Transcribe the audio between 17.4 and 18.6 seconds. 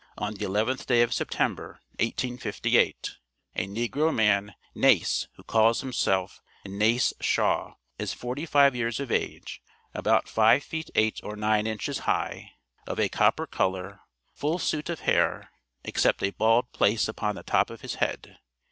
top of his head.